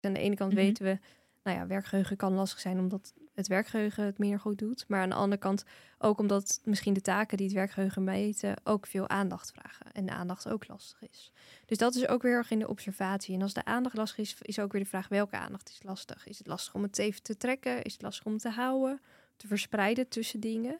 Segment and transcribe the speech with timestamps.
[0.00, 0.60] Aan de ene kant Mhm.
[0.62, 0.98] weten we,
[1.42, 4.84] nou ja, werkgeheugen kan lastig zijn omdat het werkgeheugen het minder goed doet.
[4.88, 5.64] Maar aan de andere kant
[5.98, 9.92] ook omdat misschien de taken die het werkgeheugen meten ook veel aandacht vragen.
[9.92, 11.32] En de aandacht ook lastig is.
[11.66, 13.34] Dus dat is ook weer erg in de observatie.
[13.34, 16.26] En als de aandacht lastig is, is ook weer de vraag welke aandacht is lastig.
[16.26, 17.82] Is het lastig om het even te trekken?
[17.82, 19.00] Is het lastig om het te houden?
[19.36, 20.78] Te verspreiden tussen dingen?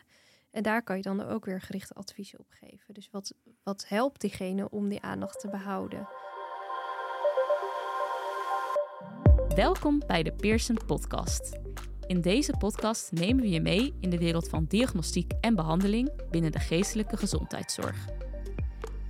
[0.50, 2.94] En daar kan je dan ook weer gerichte adviezen op geven.
[2.94, 6.08] Dus wat, wat helpt diegene om die aandacht te behouden?
[9.54, 11.58] Welkom bij de Pearson Podcast.
[12.06, 16.52] In deze podcast nemen we je mee in de wereld van diagnostiek en behandeling binnen
[16.52, 18.06] de geestelijke gezondheidszorg.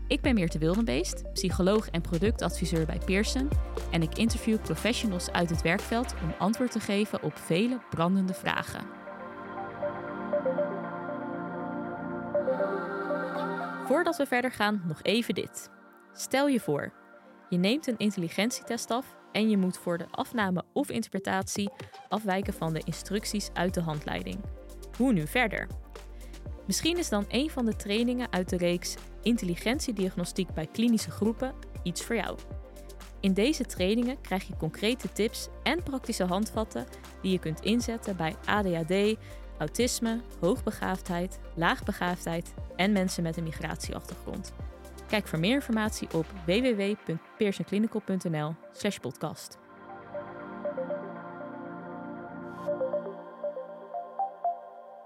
[0.06, 3.48] Ik ben Meerte Wildenbeest, psycholoog en productadviseur bij Pearson
[3.90, 8.86] en ik interview professionals uit het werkveld om antwoord te geven op vele brandende vragen.
[13.86, 15.70] Voordat we verder gaan, nog even dit.
[16.12, 16.92] Stel je voor,
[17.50, 21.70] je neemt een intelligentietest af en je moet voor de afname of interpretatie
[22.08, 24.40] afwijken van de instructies uit de handleiding.
[24.96, 25.68] Hoe nu verder?
[26.66, 32.04] Misschien is dan een van de trainingen uit de reeks Intelligentiediagnostiek bij klinische groepen iets
[32.04, 32.38] voor jou.
[33.20, 36.86] In deze trainingen krijg je concrete tips en praktische handvatten
[37.22, 39.16] die je kunt inzetten bij ADHD,
[39.58, 44.52] autisme, hoogbegaafdheid, laagbegaafdheid en mensen met een migratieachtergrond.
[45.10, 49.58] Kijk voor meer informatie op www.pearsonclinical.nl slash podcast.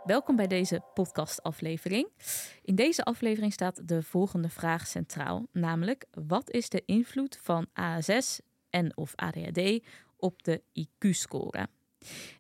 [0.05, 2.09] Welkom bij deze podcastaflevering.
[2.63, 8.41] In deze aflevering staat de volgende vraag centraal, namelijk wat is de invloed van ASS
[8.71, 9.85] en of ADHD
[10.17, 11.69] op de IQ-score?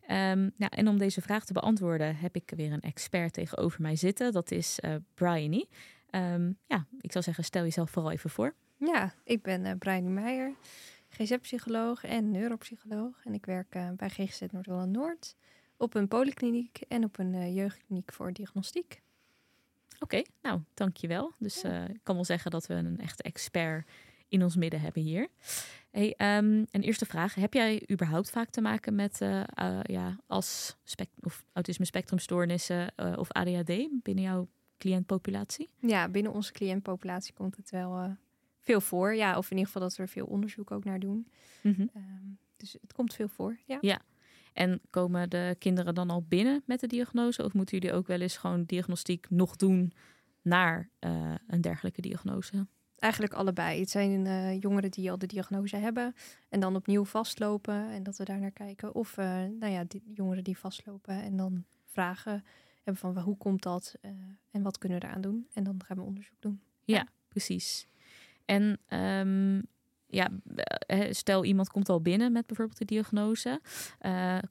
[0.08, 3.96] Um, nou, en om deze vraag te beantwoorden heb ik weer een expert tegenover mij
[3.96, 4.32] zitten.
[4.32, 5.66] Dat is uh, Bryony.
[6.14, 8.54] Um, ja, ik zou zeggen, stel jezelf vooral even voor.
[8.76, 10.54] Ja, ik ben uh, Meijer,
[11.08, 13.24] GZ-psycholoog en neuropsycholoog.
[13.24, 15.36] En ik werk uh, bij GGZ Noord-Holland-Noord
[15.76, 19.02] op een polykliniek en op een uh, jeugdkliniek voor diagnostiek.
[19.94, 21.32] Oké, okay, nou, dankjewel.
[21.38, 21.88] Dus ja.
[21.88, 23.90] ik kan wel zeggen dat we een echte expert
[24.28, 25.28] in ons midden hebben hier.
[25.90, 27.34] Hey, um, een eerste vraag.
[27.34, 30.76] Heb jij überhaupt vaak te maken met uh, uh, ja, als
[31.20, 34.48] of autisme spectrumstoornissen uh, of ADHD binnen jouw
[34.78, 35.70] cliëntpopulatie?
[35.80, 38.10] Ja, binnen onze cliëntpopulatie komt het wel uh,
[38.60, 39.14] veel voor.
[39.14, 41.28] Ja, of in ieder geval dat we er veel onderzoek ook naar doen.
[41.62, 41.90] Mm -hmm.
[41.96, 43.58] um, dus het komt veel voor.
[43.66, 43.78] Ja.
[43.80, 44.00] ja.
[44.52, 47.44] En komen de kinderen dan al binnen met de diagnose?
[47.44, 49.92] Of moeten jullie ook wel eens gewoon diagnostiek nog doen
[50.42, 52.66] naar uh, een dergelijke diagnose?
[52.98, 53.80] Eigenlijk allebei.
[53.80, 56.14] Het zijn uh, jongeren die al de diagnose hebben
[56.48, 58.94] en dan opnieuw vastlopen en dat we daar naar kijken.
[58.94, 59.24] Of uh,
[59.58, 62.44] nou ja, die jongeren die vastlopen en dan vragen
[62.84, 64.10] hebben van hoe komt dat uh,
[64.50, 65.46] en wat kunnen we eraan doen.
[65.52, 66.60] En dan gaan we onderzoek doen.
[66.84, 67.86] Ja, precies.
[68.44, 69.62] En um,
[70.06, 70.28] ja,
[71.10, 73.60] stel iemand komt al binnen met bijvoorbeeld de diagnose.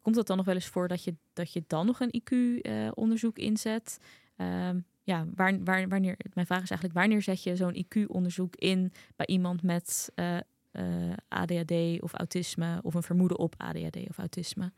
[0.01, 3.38] Komt het dan nog wel eens voor dat je, dat je dan nog een IQ-onderzoek
[3.38, 3.97] inzet?
[4.38, 4.69] Uh,
[5.03, 9.25] ja, waar, waar, wanneer, mijn vraag is eigenlijk, wanneer zet je zo'n IQ-onderzoek in bij
[9.25, 10.11] iemand met
[11.27, 14.71] ADHD of autisme of een vermoeden op ADHD of autisme?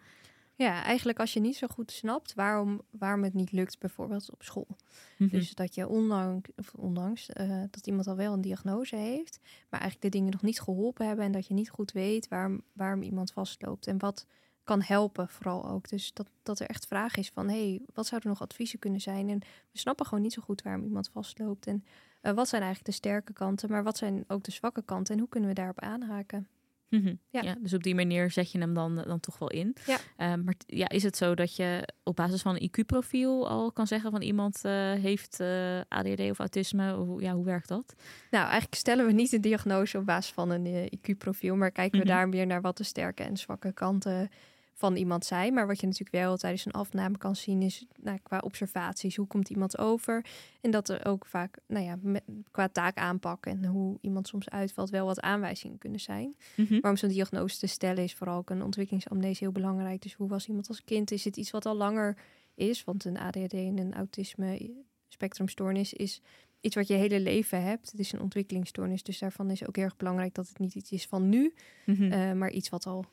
[0.57, 4.43] Ja, eigenlijk als je niet zo goed snapt waarom, waarom het niet lukt, bijvoorbeeld op
[4.43, 4.67] school.
[4.69, 4.75] Mm
[5.17, 5.29] Mhm.
[5.29, 5.39] -hmm.
[5.39, 9.39] Dus dat je ondanks, of ondanks uh, dat iemand al wel een diagnose heeft,
[9.69, 12.61] maar eigenlijk de dingen nog niet geholpen hebben en dat je niet goed weet waarom,
[12.73, 14.25] waarom iemand vastloopt en wat
[14.63, 15.89] kan helpen vooral ook.
[15.89, 19.01] Dus dat, dat er echt vraag is van, hé, hey, wat zouden nog adviezen kunnen
[19.01, 19.29] zijn?
[19.29, 19.39] En
[19.71, 21.67] we snappen gewoon niet zo goed waarom iemand vastloopt.
[21.67, 21.85] En
[22.21, 25.19] uh, wat zijn eigenlijk de sterke kanten, maar wat zijn ook de zwakke kanten en
[25.19, 26.47] hoe kunnen we daarop aanhaken?
[26.95, 27.19] Mm -hmm.
[27.29, 27.41] ja.
[27.41, 27.55] ja.
[27.59, 29.75] dus op die manier zet je hem dan, dan toch wel in.
[29.85, 29.97] Ja.
[30.17, 33.87] Uh, maar ja, is het zo dat je op basis van een IQ-profiel al kan
[33.87, 36.97] zeggen van iemand uh, heeft uh, ADHD of autisme?
[36.97, 37.95] Of, ja, hoe werkt dat?
[38.31, 42.05] Nou, eigenlijk stellen we niet een diagnose op basis van een IQ-profiel, maar kijken we
[42.05, 42.19] mm -hmm.
[42.19, 44.29] daar meer naar wat de sterke en zwakke kanten
[44.77, 45.53] van iemand zijn.
[45.53, 49.15] Maar wat je natuurlijk wel tijdens een afname kan zien is nou, qua observaties.
[49.15, 50.25] Hoe komt iemand over?
[50.61, 54.49] En dat er ook vaak, nou ja, met, qua taak aanpak en hoe iemand soms
[54.49, 56.35] uitvalt, wel wat aanwijzingen kunnen zijn.
[56.35, 56.61] Mhm.
[56.61, 56.79] Mm -hmm.
[56.81, 60.01] Maar om zo'n diagnose te stellen is vooral ook een ontwikkelingsamnesie heel belangrijk.
[60.01, 61.11] Dus hoe was iemand als kind?
[61.11, 62.17] Is het iets wat al langer
[62.55, 62.83] is?
[62.83, 64.73] Want een ADHD en een autisme
[65.07, 66.21] spectrumstoornis is
[66.61, 67.91] iets wat je hele leven hebt.
[67.91, 70.91] Het is een ontwikkelingsstoornis, dus daarvan is ook heel erg belangrijk dat het niet iets
[70.91, 71.53] is van nu,
[71.85, 72.11] mm -hmm.
[72.11, 73.05] uh, maar iets wat al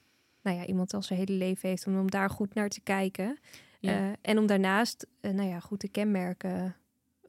[0.43, 3.39] nou ja, iemand al zijn hele leven heeft, om, om daar goed naar te kijken.
[3.81, 4.01] Ja.
[4.01, 6.77] Uh, en om daarnaast uh, nou ja, goed de kenmerken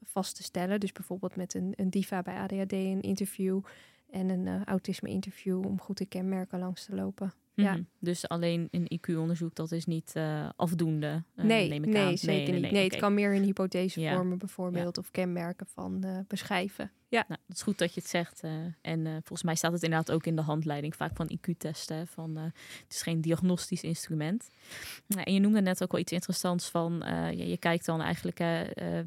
[0.02, 0.80] vast te stellen.
[0.80, 3.60] Dus bijvoorbeeld met een, een diva bij ADHD een interview
[4.10, 7.32] en een uh, autisme interview om goed de kenmerken langs te lopen.
[7.54, 7.72] Mm Ja.
[7.72, 7.86] -hmm.
[7.98, 12.18] Dus alleen een IQ-onderzoek, dat is niet uh, afdoende, uh, nee, neem ik nee, aan.
[12.18, 12.62] zeker nee, niet.
[12.62, 12.94] Nee, Nee, oké.
[12.94, 14.14] het kan meer een hypothese Ja.
[14.14, 16.90] vormen bijvoorbeeld of kenmerken van beschrijven.
[17.08, 17.24] Ja.
[17.28, 18.40] Nou, het is goed dat je het zegt.
[18.42, 22.06] eh, en eh, volgens mij staat het inderdaad ook in de handleiding vaak van IQ-testen.
[22.06, 22.42] Van, eh,
[22.82, 24.50] het is geen diagnostisch instrument.
[25.06, 26.92] Nou, en je noemde net ook wel iets interessants van...
[27.36, 28.38] je, kijkt dan eigenlijk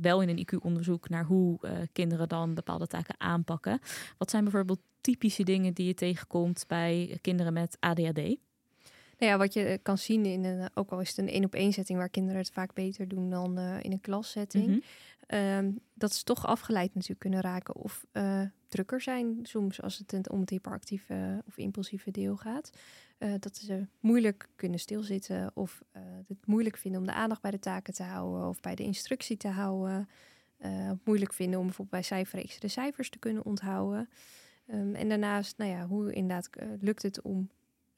[0.01, 1.09] wel in een IQ-onderzoek...
[1.09, 1.59] naar hoe
[1.91, 3.79] kinderen dan bepaalde taken aanpakken.
[4.17, 6.63] Wat zijn bijvoorbeeld typische dingen die je tegenkomt...
[6.67, 8.35] bij kinderen met ADHD?
[9.17, 11.45] Nou ja, wat je eh, kan zien in een, ook al is het een één
[11.45, 14.77] op één setting waar kinderen het vaak beter doen dan eh, in een klassetting, Mhm.
[15.27, 20.29] ehm, dat ze toch afgeleid natuurlijk kunnen raken of eh, drukker zijn soms als het
[20.29, 22.69] om het hyperactieve of impulsieve deel gaat.
[23.17, 27.51] Eh, dat ze moeilijk kunnen stilzitten of eh, het moeilijk vinden om de aandacht bij
[27.51, 30.09] de taken te houden of bij de instructie te houden.
[30.57, 34.09] Eh, moeilijk vinden om bijvoorbeeld bij cijferreeksen de cijfers te kunnen onthouden.
[34.67, 37.49] Ehm, en daarnaast, nou ja, hoe inderdaad eh, lukt het om,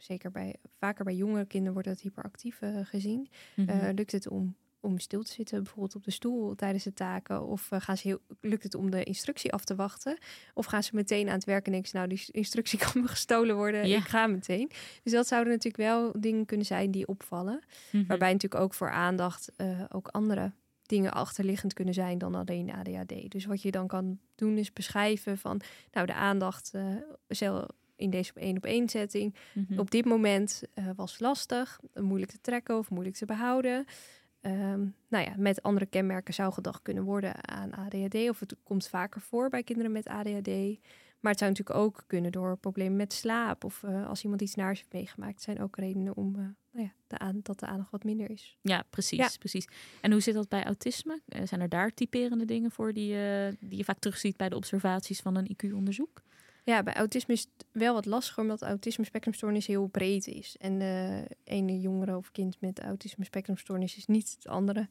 [0.03, 3.69] zeker bij, vaker bij jongere kinderen wordt dat hyperactief eh, gezien, Mhm.
[3.69, 7.45] eh, lukt het om, om stil te zitten, bijvoorbeeld op de stoel tijdens de taken?
[7.47, 10.17] Of eh, gaan ze heel, lukt het om de instructie af te wachten?
[10.53, 13.07] Of gaan ze meteen aan het werk en denken ze, nou, die instructie kan me
[13.07, 13.97] gestolen worden, Ja.
[13.97, 14.71] ik ga meteen.
[15.03, 17.63] Dus dat zouden natuurlijk wel dingen kunnen zijn die opvallen.
[17.91, 18.05] Mhm.
[18.05, 19.51] Waarbij natuurlijk ook voor aandacht
[19.89, 20.51] ook andere
[20.85, 23.31] dingen achterliggend kunnen zijn dan alleen ADHD.
[23.31, 25.61] Dus wat je dan kan doen is beschrijven van,
[25.91, 26.71] nou, de aandacht
[27.27, 27.67] zel-
[27.99, 29.79] in deze één op één setting Mhm.
[29.79, 33.85] op dit moment eh, was lastig, moeilijk te trekken of moeilijk te behouden.
[34.41, 38.29] Ehm, nou ja, met andere kenmerken zou gedacht kunnen worden aan ADHD.
[38.29, 40.79] Of het komt vaker voor bij kinderen met ADHD.
[41.19, 43.63] Maar het zou natuurlijk ook kunnen door problemen met slaap.
[43.63, 45.41] Of eh, als iemand iets naars heeft meegemaakt.
[45.41, 46.41] zijn ook redenen om eh,
[46.71, 48.57] nou ja, de aan, dat de aandacht wat minder is.
[48.61, 49.29] Ja, precies, Ja.
[49.39, 49.67] precies.
[50.01, 51.21] En hoe zit dat bij autisme?
[51.43, 55.19] Zijn er daar typerende dingen voor die, je die je vaak terugziet bij de observaties
[55.19, 56.21] van een IQ-onderzoek?
[56.69, 60.55] Ja, bij autisme is het wel wat lastiger, omdat autisme spectrumstoornis heel breed is.
[60.59, 64.87] En de ene jongere of kind met autisme spectrumstoornis is niet het andere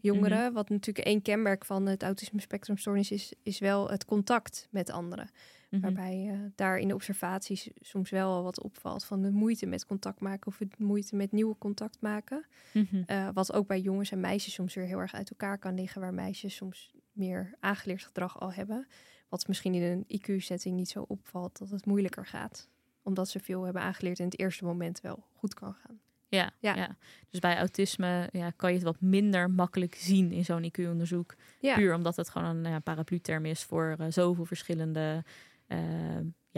[0.00, 0.52] jongeren.
[0.52, 5.30] Wat natuurlijk één kenmerk van het autisme spectrumstoornis is, is wel het contact met anderen.
[5.70, 5.82] Mhm.
[5.82, 10.20] Waarbij eh, daar in de observaties soms wel wat opvalt van de moeite met contact
[10.20, 12.46] maken of de moeite met nieuwe contact maken.
[12.72, 13.02] Mhm.
[13.06, 16.00] Eh, wat ook bij jongens en meisjes soms weer heel erg uit elkaar kan liggen,
[16.00, 18.86] waar meisjes soms meer aangeleerd gedrag al hebben.
[19.28, 22.68] Wat misschien in een IQ-setting niet zo opvalt dat het moeilijker gaat.
[23.02, 26.00] Omdat ze veel hebben aangeleerd en het eerste moment wel goed kan gaan.
[26.28, 26.74] Ja, ja.
[26.74, 26.96] Ja.
[27.30, 31.34] dus bij autisme ja, kan je het wat minder makkelijk zien in zo'n IQ-onderzoek.
[31.60, 35.24] Ja, Puur omdat het gewoon een ja, paraplu-term is voor eh, zoveel verschillende
[35.66, 35.78] eh,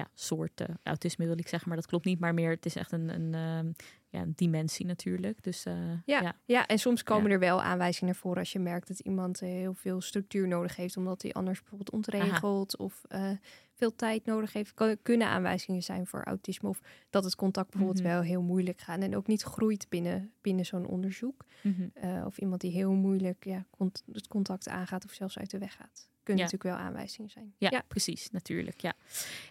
[0.00, 1.68] ja, soorten autisme, wil ik zeggen.
[1.68, 3.72] Maar dat klopt niet, maar meer het is echt een, een, ehm,
[4.08, 5.42] ja, een dimensie natuurlijk.
[5.42, 5.74] Dus eh,
[6.04, 6.20] Ja.
[6.20, 6.34] ja.
[6.44, 7.34] ja, en soms komen Ja.
[7.34, 10.76] er wel aanwijzingen naar voren als je merkt dat iemand eh, heel veel structuur nodig
[10.76, 13.30] heeft, omdat hij anders bijvoorbeeld ontregelt of eh,
[13.74, 14.74] veel tijd nodig heeft.
[14.74, 16.80] Kan, kunnen aanwijzingen zijn voor autisme of
[17.10, 18.12] dat het contact bijvoorbeeld Mhm.
[18.12, 21.44] wel heel moeilijk gaat en ook niet groeit binnen, binnen zo'n onderzoek.
[21.62, 21.88] Mhm.
[22.26, 25.76] Of iemand die heel moeilijk ja, cont- het contact aangaat of zelfs uit de weg
[25.76, 26.08] gaat.
[26.34, 27.54] Kunnen natuurlijk wel aanwijzingen zijn.
[27.58, 28.80] Ja, precies, natuurlijk.
[28.80, 28.92] Ja.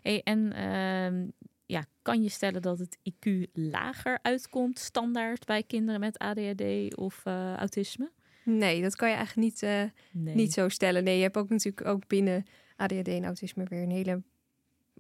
[0.02, 1.28] Hey, en ehm,
[1.66, 7.22] ja, kan je stellen dat het IQ lager uitkomt standaard bij kinderen met ADHD of
[7.26, 8.12] eh, autisme?
[8.44, 10.36] Nee, dat kan je eigenlijk niet, eh, Nee.
[10.36, 11.04] niet zo stellen.
[11.04, 12.46] Nee, je hebt ook natuurlijk ook binnen
[12.76, 14.24] ADHD en autisme weer een hele,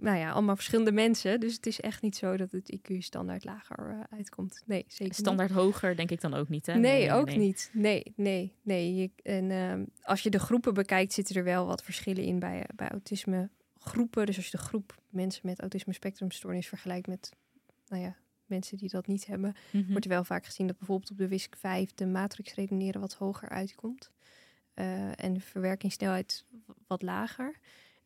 [0.02, 1.40] nou ja, allemaal verschillende mensen.
[1.40, 4.64] Dus het is echt niet zo dat het IQ standaard lager eh, uitkomt.
[4.66, 5.16] Nee, zeker niet.
[5.16, 6.74] Standaard hoger denk ik dan ook niet, hè?
[6.74, 7.38] Nee, ook nee.
[7.38, 7.70] niet.
[7.74, 8.96] Nee, nee, nee.
[8.96, 12.66] Je, en ehm, als je de groepen bekijkt, zitten er wel wat verschillen in bij,
[12.76, 14.26] bij autisme groepen.
[14.26, 17.32] Dus als je de groep mensen met autisme spectrumstoornis vergelijkt met,
[17.88, 18.16] nou ja,
[18.46, 19.90] mensen die dat niet hebben, Mhm.
[19.92, 23.14] wordt er wel vaak gezien dat bijvoorbeeld op de WISC 5 de matrix redeneren wat
[23.14, 24.12] hoger uitkomt.
[24.74, 26.46] Eh, en de verwerkingssnelheid
[26.88, 27.60] wat lager.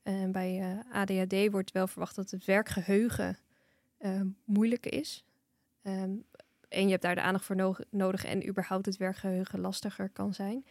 [0.03, 3.37] En bij eh, ADHD wordt wel verwacht dat het werkgeheugen
[3.97, 5.23] eh, moeilijker is.
[5.81, 6.11] Ehm,
[6.69, 10.33] en je hebt daar de aandacht voor no- nodig en überhaupt het werkgeheugen lastiger kan
[10.33, 10.61] zijn.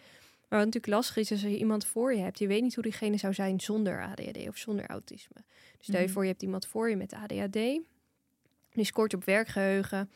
[0.48, 2.82] Maar wat natuurlijk lastig is, als je iemand voor je hebt, je weet niet hoe
[2.82, 5.36] diegene zou zijn zonder ADHD of zonder autisme.
[5.76, 6.12] Dus stel je Mhm.
[6.12, 7.52] voor, je hebt iemand voor je met ADHD,
[8.72, 10.10] die scoort op werkgeheugen,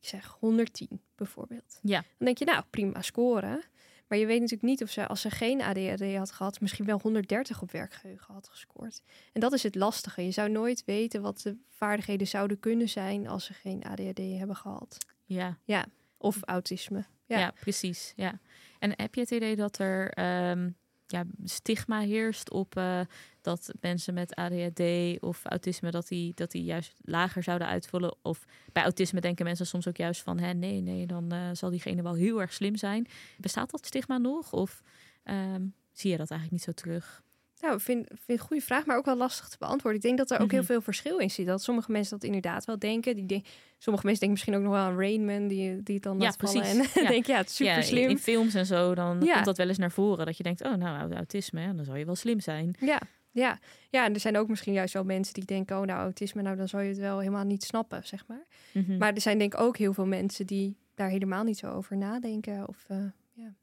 [0.00, 1.78] ik zeg 110 bijvoorbeeld.
[1.82, 2.00] Ja.
[2.00, 3.62] Dan denk je, nou, prima scoren.
[4.12, 6.98] Maar je weet natuurlijk niet of ze, als ze geen ADHD had gehad, misschien wel
[7.02, 9.02] 130 op werkgeheugen had gescoord.
[9.32, 10.24] En dat is het lastige.
[10.24, 14.56] Je zou nooit weten wat de vaardigheden zouden kunnen zijn als ze geen ADHD hebben
[14.56, 14.96] gehad.
[15.24, 15.86] Ja.
[16.18, 17.04] Of autisme.
[17.26, 17.38] Ja.
[17.38, 17.52] Ja.
[17.60, 18.12] precies.
[18.16, 18.38] Ja.
[18.78, 20.70] En heb je het idee dat er ehm,
[21.06, 23.00] ja, stigma heerst op eh,
[23.40, 24.82] dat mensen met ADHD
[25.20, 28.14] of autisme dat die, dat die juist lager zouden uitvallen?
[28.22, 31.70] Of bij autisme denken mensen soms ook juist van hè, nee, nee, dan eh, zal
[31.70, 33.06] diegene wel heel erg slim zijn.
[33.38, 34.52] Bestaat dat stigma nog?
[34.52, 34.82] Of
[35.22, 37.22] ehm, zie je dat eigenlijk niet zo terug?
[37.62, 40.00] Nou, ik vind, vind een goede vraag, maar ook wel lastig te beantwoorden.
[40.00, 40.68] Ik denk dat er ook heel Mhm.
[40.70, 41.46] veel verschil in zit.
[41.46, 43.16] Dat sommige mensen dat inderdaad wel denken.
[43.16, 43.44] Die denk,
[43.78, 46.36] sommige mensen denken misschien ook nog wel aan Rainman, die, die het dan Ja, laat
[46.38, 46.60] vallen.
[46.60, 46.94] precies.
[46.94, 47.08] En Ja.
[47.08, 48.08] denk ja, het is super ja, in- slim.
[48.10, 49.32] In, films en zo, dan Ja.
[49.32, 50.26] komt dat wel eens naar voren.
[50.26, 52.74] Dat je denkt, oh nou, autisme, hè, dan zou je wel slim zijn.
[52.80, 53.00] Ja,
[53.30, 53.58] Ja.
[53.90, 56.56] ja, en er zijn ook misschien juist wel mensen die denken, oh nou, autisme, nou
[56.56, 58.44] dan zou je het wel helemaal niet snappen, zeg maar.
[58.72, 58.96] Mhm.
[58.96, 61.96] Maar er zijn denk ik ook heel veel mensen die daar helemaal niet zo over
[61.96, 62.68] nadenken.
[62.68, 62.96] Of, eh,
[63.32, 63.54] ja.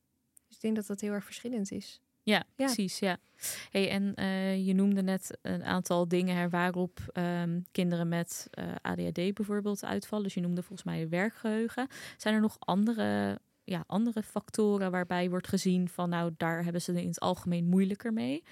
[0.48, 2.02] Dus ik denk dat dat heel erg verschillend is.
[2.24, 2.66] Ja, Ja.
[2.66, 3.00] precies.
[3.00, 3.18] Ja.
[3.72, 9.34] Hey, en eh, je noemde net een aantal dingen waarop ehm, kinderen met eh, ADHD
[9.34, 10.24] bijvoorbeeld uitvallen.
[10.26, 11.88] Dus je noemde volgens mij werkgeheugen.
[12.18, 17.02] Zijn er nog andere, ja, andere factoren waarbij wordt gezien van nou, daar hebben ze
[17.02, 18.44] in het algemeen moeilijker mee?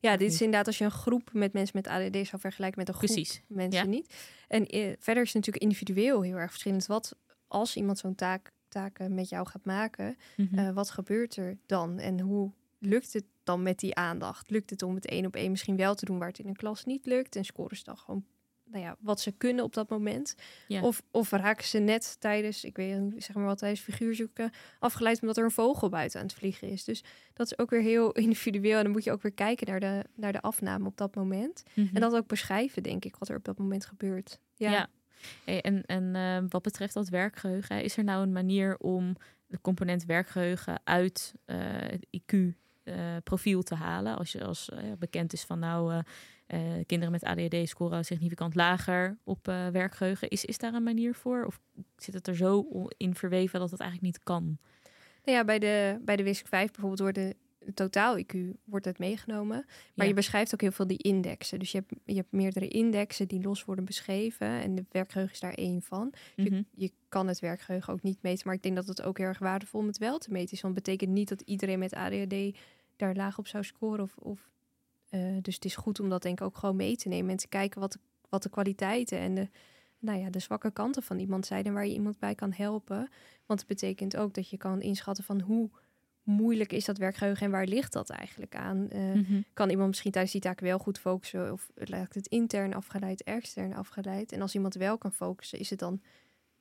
[0.00, 2.88] Ja, dit is inderdaad als je een groep met mensen met ADD zou vergelijken met
[2.88, 3.42] een groep Precies.
[3.48, 3.86] mensen Ja.
[3.88, 4.14] niet.
[4.48, 6.86] En eh, verder is het natuurlijk individueel heel erg verschillend.
[6.86, 7.16] Wat
[7.48, 10.72] als iemand zo'n taak, taken met jou gaat maken, Mhm.
[10.72, 11.98] wat gebeurt er dan?
[11.98, 12.50] En hoe
[12.82, 14.50] lukt het dan met die aandacht?
[14.50, 16.56] Lukt het om het één op één misschien wel te doen waar het in een
[16.56, 17.36] klas niet lukt?
[17.36, 18.24] En scoren ze dan gewoon
[18.72, 20.34] nou ja, wat ze kunnen op dat moment?
[20.68, 20.82] Ja.
[20.82, 25.20] Of, of raken ze net tijdens, ik weet niet, zeg maar wat tijdens figuurzoeken, afgeleid
[25.20, 26.84] omdat er een vogel buiten aan het vliegen is.
[26.84, 28.76] Dus dat is ook weer heel individueel.
[28.76, 31.62] En dan moet je ook weer kijken naar de, naar de afname op dat moment.
[31.74, 31.94] Mhm.
[31.94, 34.40] En dat ook beschrijven, denk ik, wat er op dat moment gebeurt.
[34.54, 34.88] Ja, Ja.
[35.44, 39.60] Hey, en en eh, wat betreft dat werkgeheugen, is er nou een manier om de
[39.60, 42.06] component werkgeheugen uit eh, het
[42.84, 44.16] IQ-profiel te halen?
[44.16, 45.98] Als je als eh, bekend is van nou, eh,
[46.52, 50.28] eh, kinderen met ADHD scoren significant lager op eh, werkgeheugen.
[50.28, 51.44] Is, is daar een manier voor?
[51.44, 51.60] Of
[51.96, 54.58] zit het er zo in verweven dat het eigenlijk niet kan?
[55.24, 57.36] Nou ja, bij de, bij de WISC 5 bijvoorbeeld wordt de
[57.74, 59.64] totaal IQ wordt het meegenomen.
[59.66, 60.04] Maar Ja.
[60.04, 61.58] je beschrijft ook heel veel die indexen.
[61.58, 64.46] Dus je hebt, je hebt meerdere indexen die los worden beschreven.
[64.46, 66.12] En de werkgeheugen is daar één van.
[66.36, 66.54] Mhm.
[66.54, 68.42] Je, je kan het werkgeheugen ook niet meten.
[68.46, 70.60] Maar ik denk dat het ook heel erg waardevol om het wel te meten is.
[70.60, 72.58] Want het betekent niet dat iedereen met ADHD
[72.96, 74.02] daar laag op zou scoren.
[74.04, 74.50] Of, of,
[75.08, 77.30] eh, dus het is goed om dat denk ik ook gewoon mee te nemen.
[77.30, 79.48] En te kijken wat de, wat de kwaliteiten en de,
[79.98, 81.64] nou ja, de zwakke kanten van iemand zijn.
[81.64, 83.08] En waar je iemand bij kan helpen.
[83.46, 85.70] Want het betekent ook dat je kan inschatten van hoe
[86.22, 88.88] moeilijk is dat werkgeheugen en waar ligt dat eigenlijk aan?
[88.90, 89.40] Eh, Mhm.
[89.54, 93.74] kan iemand misschien tijdens die taak wel goed focussen of lijkt het intern afgeleid, extern
[93.74, 94.32] afgeleid?
[94.32, 96.02] En als iemand wel kan focussen, is het dan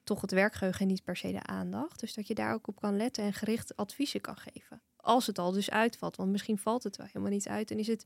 [0.04, 2.00] toch het werkgeheugen en niet per se de aandacht?
[2.00, 4.82] Dus dat je daar ook op kan letten en gericht adviezen kan geven.
[4.96, 7.88] Als het al dus uitvalt, want misschien valt het wel helemaal niet uit en is
[7.88, 8.06] het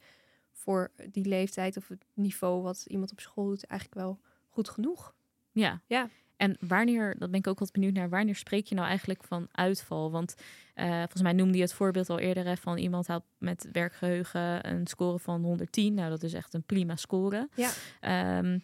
[0.51, 4.19] voor die leeftijd of het niveau wat iemand op school doet eigenlijk wel
[4.50, 5.13] goed genoeg.
[5.51, 5.81] Ja.
[5.85, 6.09] Ja.
[6.37, 9.47] En wanneer, dat ben ik ook wat benieuwd naar, wanneer spreek je nou eigenlijk van
[9.51, 10.11] uitval?
[10.11, 10.35] Want
[10.73, 14.71] eh, volgens mij noemde je het voorbeeld al eerder hè, van iemand had met werkgeheugen
[14.71, 15.93] een score van 110.
[15.93, 17.49] Nou, dat is echt een prima score.
[17.55, 17.69] Ja.
[18.01, 18.59] Ehm,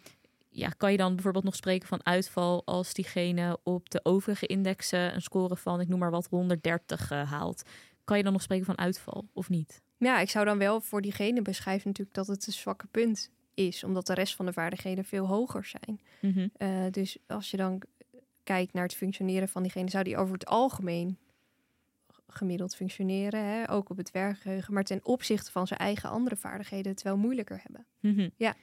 [0.48, 5.14] ja, kan je dan bijvoorbeeld nog spreken van uitval als diegene op de overige indexen
[5.14, 7.62] een score van, ik noem maar wat, 130 eh, haalt?
[8.04, 9.82] Kan je dan nog spreken van uitval of niet?
[9.96, 13.84] Ja, ik zou dan wel voor diegene beschrijven natuurlijk dat het een zwakke punt is,
[13.84, 16.00] omdat de rest van de vaardigheden veel hoger zijn.
[16.20, 16.48] Mhm.
[16.56, 17.82] Eh, dus als je dan
[18.42, 21.18] kijkt naar het functioneren van diegene, zou die over het algemeen
[22.28, 23.70] gemiddeld functioneren, hè?
[23.70, 27.60] ook op het werkgeheugen, maar ten opzichte van zijn eigen andere vaardigheden het wel moeilijker
[27.62, 27.86] hebben.
[28.00, 28.28] Mhm.
[28.36, 28.54] Ja.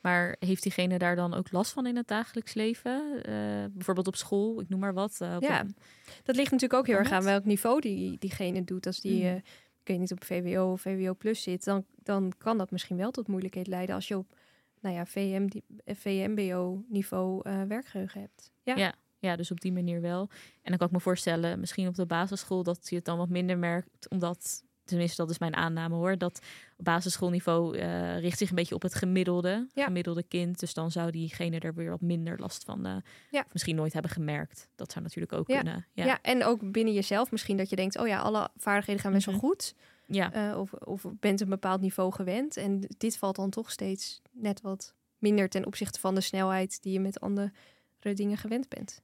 [0.00, 3.22] Maar heeft diegene daar dan ook last van in het dagelijks leven?
[3.22, 3.32] Eh,
[3.72, 5.16] bijvoorbeeld op school, ik noem maar wat.
[5.20, 5.60] eh, Ja.
[5.60, 5.76] een-
[6.24, 8.86] Dat ligt natuurlijk ook heel erg aan welk niveau die, diegene doet.
[8.86, 9.34] Als die, Mhm.
[9.36, 9.42] ik
[9.84, 13.26] weet niet, op VWO of VWO plus zit, dan, dan kan dat misschien wel tot
[13.28, 14.37] moeilijkheid leiden als je op
[14.80, 18.52] nou ja, VM, die- eh, VMBO niveau eh, werkgeheugen hebt.
[18.62, 18.76] Ja.
[18.76, 18.94] Ja.
[19.20, 20.20] Ja, dus op die manier wel.
[20.62, 23.28] En dan kan ik me voorstellen, misschien op de basisschool, dat je het dan wat
[23.28, 26.40] minder merkt, omdat, tenminste dat is mijn aanname hoor, dat
[26.76, 29.84] op basisschoolniveau eh, richt zich een beetje op het gemiddelde, Ja.
[29.84, 30.60] gemiddelde kind.
[30.60, 32.96] Dus dan zou diegene er weer wat minder last van, eh,
[33.30, 33.40] Ja.
[33.46, 34.68] of misschien nooit hebben gemerkt.
[34.76, 35.60] Dat zou natuurlijk ook Ja.
[35.60, 35.86] kunnen.
[35.92, 36.04] Ja.
[36.04, 39.26] Ja, en ook binnen jezelf misschien dat je denkt, oh ja, alle vaardigheden gaan best
[39.26, 39.38] Mhm.
[39.40, 39.74] wel goed.
[40.08, 40.32] Ja.
[40.32, 42.56] Eh, of, of bent een bepaald niveau gewend.
[42.56, 46.92] En dit valt dan toch steeds net wat minder ten opzichte van de snelheid die
[46.92, 47.52] je met andere
[48.00, 49.02] dingen gewend bent.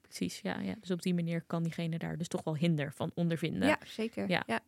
[0.00, 0.40] precies.
[0.40, 0.74] Ja, ja.
[0.80, 3.68] Dus op die manier kan diegene daar dus toch wel hinder van ondervinden.
[3.68, 4.28] Ja, zeker.
[4.28, 4.42] Ja.
[4.46, 4.60] Ja.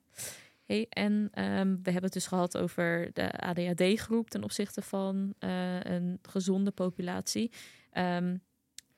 [0.64, 5.80] Hey, en ehm, we hebben het dus gehad over de ADHD-groep ten opzichte van eh,
[5.80, 7.50] een gezonde populatie.
[7.90, 8.36] Ehm,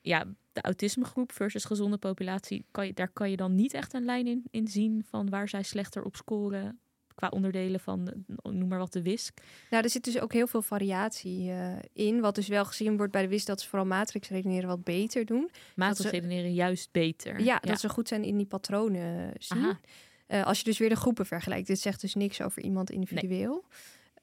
[0.01, 4.05] ja, de autismegroep versus gezonde populatie, kan je, daar kan je dan niet echt een
[4.05, 6.79] lijn in, in zien van waar zij slechter op scoren
[7.15, 9.33] qua onderdelen van, noem maar wat, de WISC.
[9.69, 12.19] Nou, er zit dus ook heel veel variatie eh, in.
[12.21, 15.49] Wat dus wel gezien wordt bij de WIS dat ze vooral matrixredeneren wat beter doen.
[15.75, 17.39] Matig ze- redeneren juist beter.
[17.41, 19.57] Ja, dat ze goed zijn in die patronen zien.
[19.63, 19.79] Aha.
[20.27, 21.67] Eh, als je dus weer de groepen vergelijkt.
[21.67, 23.65] Dit zegt dus niks over iemand individueel.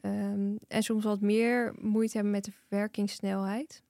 [0.00, 3.82] Ehm, en soms wat meer moeite hebben met de verwerkingssnelheid.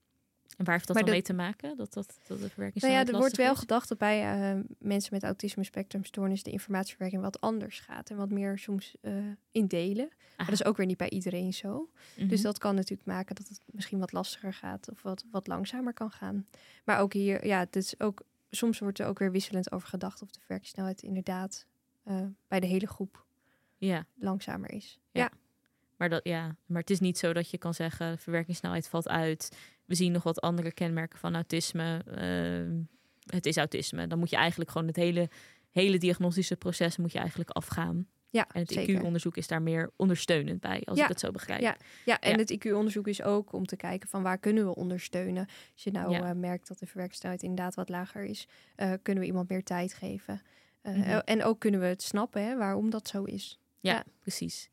[0.60, 1.76] En waar heeft dat Maar dan mee te maken?
[1.76, 3.58] Dat, dat, dat de verwerking Nou ja, er wordt wel is?
[3.58, 8.10] gedacht dat bij eh, mensen met autisme spectrumstoornis de informatieverwerking wat anders gaat.
[8.10, 9.12] En wat meer soms eh,
[9.50, 10.08] in delen.
[10.36, 11.90] Maar dat is ook weer niet bij iedereen zo.
[12.16, 12.28] Mhm.
[12.28, 15.92] Dus dat kan natuurlijk maken dat het misschien wat lastiger gaat of wat, wat langzamer
[15.92, 16.46] kan gaan.
[16.84, 20.22] Maar ook hier, ja, het is ook, soms wordt er ook weer wisselend over gedacht
[20.22, 21.66] of de verwerkingssnelheid inderdaad
[22.02, 23.24] eh, bij de hele groep
[23.76, 24.06] Ja.
[24.14, 24.98] langzamer is.
[25.10, 25.20] Ja.
[25.22, 25.30] Ja,
[26.00, 29.56] Maar, dat, ja, maar het is niet zo dat je kan zeggen, verwerkingssnelheid valt uit.
[29.84, 32.02] We zien nog wat andere kenmerken van autisme.
[32.04, 32.80] Ehm,
[33.26, 34.06] het is autisme.
[34.06, 35.28] Dan moet je eigenlijk gewoon het hele,
[35.70, 38.06] hele diagnostische proces moet je eigenlijk afgaan.
[38.30, 38.70] Ja, En het.
[38.88, 41.02] IQ-onderzoek is daar meer ondersteunend bij, als Ja.
[41.02, 41.60] ik het zo begrijp.
[41.60, 41.76] Ja.
[42.04, 42.36] Ja, en Ja.
[42.36, 45.46] het IQ-onderzoek is ook om te kijken van waar kunnen we ondersteunen.
[45.72, 46.22] Als je nou Ja.
[46.28, 49.94] eh, merkt dat de verwerkingssnelheid inderdaad wat lager is, eh, kunnen we iemand meer tijd
[49.94, 50.42] geven.
[50.82, 51.20] Eh, Mhm.
[51.24, 53.58] En ook kunnen we het snappen hè, waarom dat zo is.
[53.82, 54.04] Ja.
[54.20, 54.70] precies.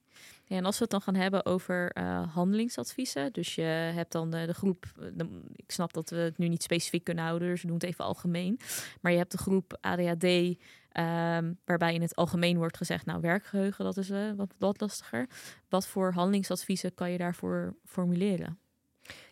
[0.49, 3.33] Ja, en als we het dan gaan hebben over eh, handelingsadviezen.
[3.33, 3.61] Dus je
[3.93, 4.85] hebt dan de, de groep.
[4.99, 7.75] eh, de- ik snap dat we het nu niet specifiek kunnen houden, dus we doen
[7.75, 8.59] het even algemeen.
[9.01, 10.57] Maar je hebt de groep ADHD,
[10.91, 15.27] ehm, waarbij in het algemeen wordt gezegd: Nou, werkgeheugen, dat is eh, wat, wat lastiger.
[15.69, 18.57] Wat voor handelingsadviezen kan je daarvoor formuleren?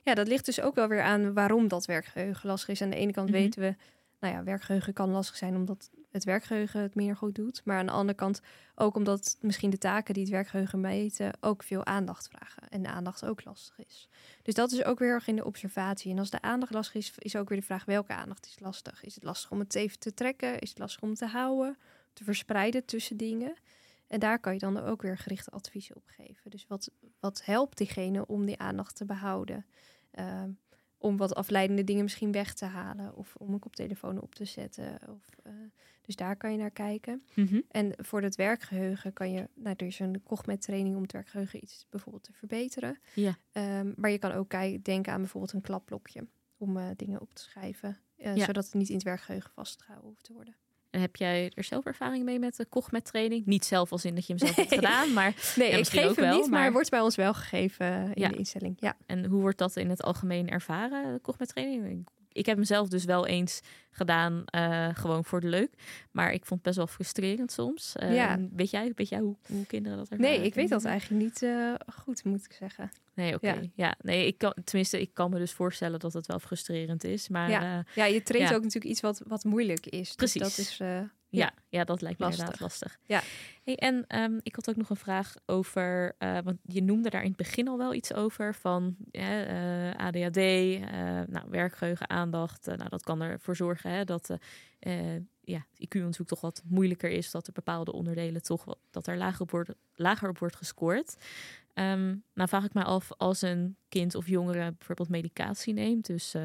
[0.03, 2.81] Ja, dat ligt dus ook wel weer aan waarom dat werkgeheugen lastig is.
[2.81, 3.37] Aan de ene kant Mhm.
[3.37, 3.75] weten we,
[4.19, 7.61] nou ja, werkgeheugen kan lastig zijn omdat het werkgeheugen het minder goed doet.
[7.65, 8.41] Maar aan de andere kant
[8.75, 12.69] ook omdat misschien de taken die het werkgeheugen meten ook veel aandacht vragen.
[12.69, 14.09] En de aandacht ook lastig is.
[14.41, 16.11] Dus dat is ook weer erg in de observatie.
[16.11, 19.03] En als de aandacht lastig is, is ook weer de vraag welke aandacht is lastig.
[19.03, 20.59] Is het lastig om het even te trekken?
[20.59, 21.77] Is het lastig om te houden?
[22.13, 23.53] Te verspreiden tussen dingen?
[24.07, 26.51] En daar kan je dan ook weer gerichte adviezen op geven.
[26.51, 29.65] Dus wat, wat helpt diegene om die aandacht te behouden?
[30.11, 30.49] Ehm,
[31.05, 33.15] om wat afleidende dingen misschien weg te halen.
[33.15, 34.99] Of om een koptelefoon op te zetten.
[35.09, 35.53] Of, eh,
[36.01, 37.23] dus daar kan je naar kijken.
[37.69, 39.49] En voor het werkgeheugen kan je...
[39.53, 42.99] Nou, er is een met training om het werkgeheugen iets bijvoorbeeld te verbeteren.
[43.13, 43.37] Ja.
[43.51, 46.27] Ehm, maar je kan ook kei- denken aan bijvoorbeeld een klapblokje.
[46.57, 47.97] Om eh, dingen op te schrijven.
[48.17, 48.45] eh, Ja.
[48.45, 50.55] Zodat het niet in het werkgeheugen vastgehouden hoeft te worden.
[50.99, 53.45] Heb jij er zelf ervaring mee met de met training?
[53.45, 56.09] Niet zelf als in dat je hem zelf hebt gedaan, maar Nee, Ja, ik geef
[56.09, 58.29] ook hem wel, niet, maar, maar- wordt bij ons wel gegeven in Ja.
[58.29, 58.75] de instelling.
[58.79, 58.95] Ja.
[59.05, 62.07] En hoe wordt dat in het algemeen ervaren, de met training?
[62.35, 63.61] Ik, heb hem zelf dus wel eens
[63.91, 65.69] gedaan, eh, gewoon voor de leuk.
[66.11, 67.95] Maar ik vond het best wel frustrerend soms.
[67.95, 68.39] Eh, Ja.
[68.55, 70.31] Weet jij, weet jij hoe, hoe kinderen dat ervaren?
[70.31, 72.91] Nee, ik weet dat eigenlijk niet eh, goed, moet ik zeggen.
[73.13, 73.47] Nee, oké.
[73.47, 73.61] Ja.
[73.75, 73.95] Ja.
[74.01, 77.29] nee, ik kan, tenminste, ik kan me dus voorstellen dat het wel frustrerend is.
[77.29, 77.61] Maar Ja.
[77.61, 80.13] ja, Ja, je traint ook natuurlijk iets wat, wat moeilijk is.
[80.13, 80.41] Precies.
[80.41, 80.77] Dus dat is...
[81.35, 81.53] ja.
[81.69, 82.43] Ja, dat lijkt me Lastig.
[82.43, 82.99] inderdaad lastig.
[83.05, 83.21] Ja.
[83.63, 87.21] Hey, en ehm, ik had ook nog een vraag over, eh, want je noemde daar
[87.21, 90.81] in het begin al wel iets over van eh, ADHD, eh,
[91.27, 92.65] nou, werkgeheugen, aandacht.
[92.65, 94.37] nou, dat kan ervoor zorgen hè, dat
[95.41, 99.41] ja, IQ-onderzoek toch wat moeilijker is, dat er bepaalde onderdelen toch wat, dat er lager
[99.41, 101.15] op wordt, lager op wordt gescoord.
[101.73, 106.35] Ehm, nou vraag ik me af, als een kind of jongere bijvoorbeeld medicatie neemt, dus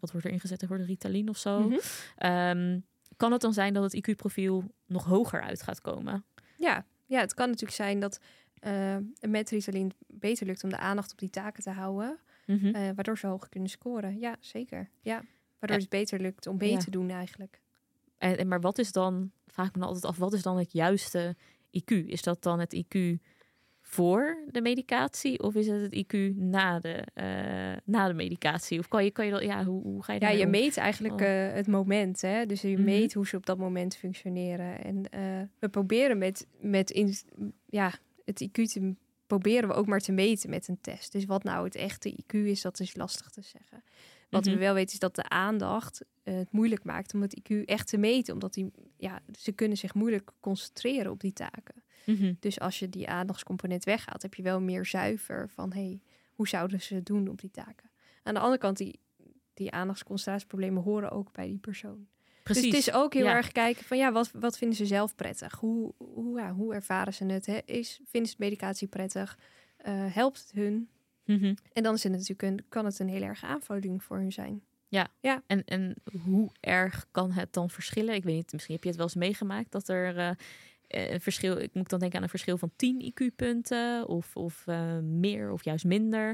[0.00, 1.78] wat wordt er ingezet voor de Ritalin of zo, mhm.
[2.16, 2.78] Ehm,
[3.22, 6.24] kan het dan zijn dat het IQ-profiel nog hoger uit gaat komen?
[6.56, 6.86] ja.
[7.06, 8.18] ja, het kan natuurlijk zijn dat
[8.60, 12.18] eh met Ritalin beter lukt om de aandacht op die taken te houden.
[12.46, 12.66] Mhm.
[12.66, 14.18] eh, waardoor ze hoger kunnen scoren.
[14.18, 14.90] Ja, zeker.
[15.00, 15.14] Ja.
[15.58, 15.82] Waardoor Ja.
[15.82, 16.78] het beter lukt om mee Ja.
[16.78, 17.60] te doen eigenlijk.
[18.18, 20.72] En, en maar wat is dan, vraag ik me altijd af, wat is dan het
[20.72, 21.36] juiste
[21.78, 22.06] IQ?
[22.06, 22.98] Is dat dan het IQ
[23.92, 27.24] voor de medicatie of is het het IQ na de, eh,
[27.84, 28.78] na de medicatie?
[28.78, 31.14] Of kan je, kan je dat, ja, hoe, hoe ga je Ja, je meet eigenlijk
[31.20, 31.26] Oh.
[31.46, 32.20] eh, het moment.
[32.20, 32.46] Hè?
[32.46, 32.84] Dus je Mhm.
[32.84, 34.84] meet hoe ze op dat moment functioneren.
[34.84, 37.14] En eh, we proberen met, met in,
[37.66, 37.92] ja,
[38.24, 38.94] het IQ te
[39.26, 41.12] proberen we ook maar te meten met een test.
[41.12, 43.82] Dus wat nou het echte IQ is, dat is lastig te zeggen.
[44.30, 44.54] Wat Mhm.
[44.54, 47.96] we wel weten is dat de aandacht het moeilijk maakt om het IQ echt te
[47.98, 48.32] meten.
[48.34, 51.81] Omdat die, ja, ze kunnen zich moeilijk concentreren op die taken.
[52.04, 52.32] Mhm.
[52.40, 56.00] Dus als je die aandachtscomponent weghaalt, heb je wel meer zuiver van hey,
[56.32, 57.90] hoe zouden ze het doen op die taken.
[58.22, 59.00] Aan de andere kant, die,
[59.54, 62.06] die aandachtsconcentratieproblemen horen ook bij die persoon.
[62.42, 62.62] Precies.
[62.62, 63.34] Dus het is ook heel ja.
[63.34, 65.54] erg kijken van ja, wat, wat vinden ze zelf prettig?
[65.54, 67.46] Hoe, hoe, ja, hoe ervaren ze het?
[67.46, 67.58] Hè?
[67.64, 69.38] Is, vinden ze medicatie prettig?
[69.76, 70.88] Eh, helpt het hun?
[71.24, 71.54] Mhm.
[71.72, 74.62] En dan is het natuurlijk een, kan het een heel erg aanvulling voor hun zijn.
[75.46, 78.14] En, en hoe erg kan het dan verschillen?
[78.14, 80.30] Ik weet niet, misschien heb je het wel eens meegemaakt dat er eh,
[80.96, 84.98] een verschil, ik moet dan denken aan een verschil van 10 IQ-punten of, of eh,
[84.98, 86.26] meer of juist minder.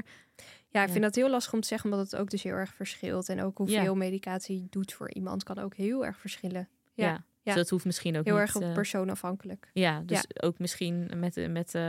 [0.69, 0.91] Ja, ik Ja.
[0.91, 3.29] vind dat heel lastig om te zeggen, omdat het ook dus heel erg verschilt.
[3.29, 3.93] En ook hoeveel Ja.
[3.93, 6.67] medicatie doet voor iemand kan ook heel erg verschillen.
[6.93, 7.55] Ja, Ja.
[7.55, 9.69] Dus dat hoeft misschien ook Heel niet, erg op eh, persoon afhankelijk.
[9.73, 11.81] Ja, dus ook misschien met, de- met eh,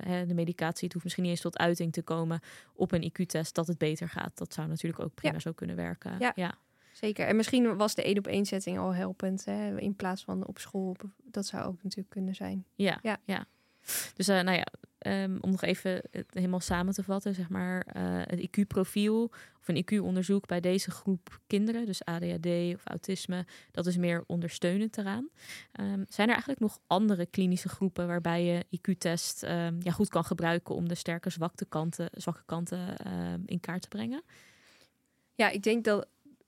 [0.00, 2.40] hè, de medicatie, het hoeft misschien niet eens tot uiting te komen
[2.74, 4.38] op een IQ-test dat het beter gaat.
[4.38, 6.12] Dat zou natuurlijk ook prima zo kunnen werken.
[6.34, 6.54] Ja.
[7.00, 7.26] Zeker.
[7.26, 9.44] En misschien was de één op één setting al helpend.
[9.44, 9.78] Hè?
[9.78, 10.96] In plaats van op school.
[11.24, 12.64] Dat zou ook natuurlijk kunnen zijn.
[12.74, 13.18] Ja, ja.
[13.24, 13.46] Ja.
[14.14, 14.66] Dus eh, nou ja,
[14.98, 19.22] ehm, om nog even het helemaal samen te vatten, zeg maar, eh, het IQ-profiel
[19.60, 24.98] of een IQ-onderzoek bij deze groep kinderen, dus ADHD of autisme, dat is meer ondersteunend
[24.98, 25.28] eraan.
[25.72, 30.24] Ehm, zijn er eigenlijk nog andere klinische groepen waarbij je IQ-test ehm, ja, goed kan
[30.24, 32.96] gebruiken om de sterke zwakke kanten, zwakke kanten
[33.46, 34.22] in kaart te brengen?
[35.34, 36.06] Ja, ik denk dat,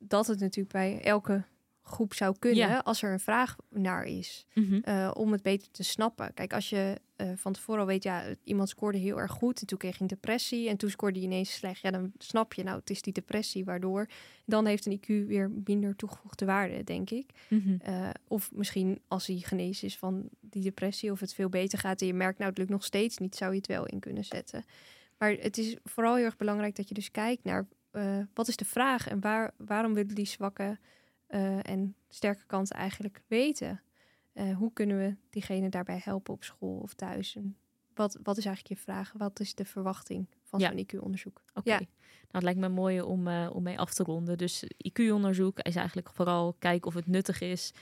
[0.09, 1.45] dat het natuurlijk bij elke
[1.85, 2.79] groep zou kunnen Ja.
[2.79, 4.47] als er een vraag naar is.
[4.55, 4.75] Mhm.
[4.83, 6.35] eh, om het beter te snappen.
[6.35, 9.67] Kijk, als je eh, van tevoren al weet, ja, iemand scoorde heel erg goed en
[9.67, 11.81] toen kreeg hij een depressie en toen scoorde hij ineens slecht.
[11.81, 14.09] Ja, dan snap je, nou, het is die depressie waardoor.
[14.47, 17.31] Dan heeft een IQ weer minder toegevoegde waarde, denk ik.
[17.49, 17.75] Mhm.
[17.83, 22.01] Eh, of misschien als hij genezen is van die depressie of het veel beter gaat
[22.01, 24.25] en je merkt, nou, het lukt nog steeds niet, zou je het wel in kunnen
[24.25, 24.65] zetten.
[25.19, 28.57] Maar het is vooral heel erg belangrijk dat je dus kijkt naar eh, wat is
[28.57, 30.79] de vraag en waar, waarom willen die zwakke
[31.27, 33.83] eh, en sterke kanten eigenlijk weten?
[34.33, 37.37] Eh, hoe kunnen we diegene daarbij helpen op school of thuis?
[37.37, 37.57] En
[37.95, 39.13] wat, wat is eigenlijk je vraag?
[39.17, 40.69] Wat is de verwachting van Ja.
[40.69, 41.43] zo'n IQ-onderzoek?
[41.55, 41.71] Oké.
[41.71, 41.79] Ja.
[41.79, 41.87] Nou,
[42.31, 44.39] het lijkt me mooi om, om mee af te ronden.
[44.39, 47.73] Dus IQ-onderzoek is eigenlijk vooral kijken of het nuttig is.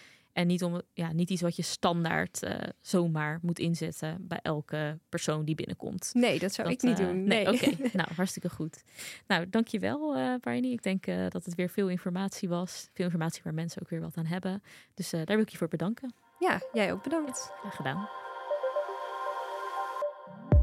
[0.40, 4.98] En niet, om, ja, niet iets wat je standaard eh, zomaar moet inzetten bij elke
[5.08, 6.10] persoon die binnenkomt.
[6.14, 7.24] Nee, dat zou Dat, ik niet eh, doen.
[7.24, 7.76] Nee, Nee, oké.
[7.98, 8.84] nou, hartstikke goed.
[9.26, 10.70] Nou, dankjewel, eh Barney.
[10.70, 12.88] Ik denk dat het weer veel informatie was.
[12.94, 14.62] Veel informatie waar mensen ook weer wat aan hebben.
[14.94, 16.14] Dus daar wil ik je voor bedanken.
[16.38, 17.52] ja, jij ook bedankt.
[17.60, 18.08] Graag gedaan.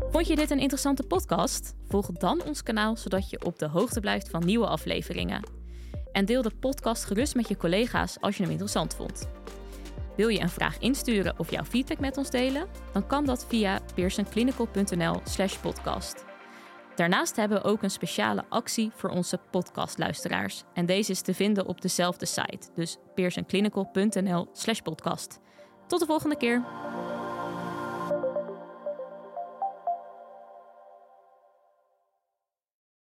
[0.09, 1.75] Vond je dit een interessante podcast?
[1.87, 5.43] Volg dan ons kanaal zodat je op de hoogte blijft van nieuwe afleveringen.
[6.11, 9.27] En deel de podcast gerust met je collega's als je hem interessant vond.
[10.17, 12.67] Wil je een vraag insturen of jouw feedback met ons delen?
[12.93, 16.25] Dan kan dat via pearsonclinical.nl/slash podcast.
[16.95, 20.63] Daarnaast hebben we ook een speciale actie voor onze podcastluisteraars.
[20.73, 25.39] En deze is te vinden op dezelfde site, dus pearsonclinical.nl/slash podcast.
[25.87, 26.63] Tot de volgende keer.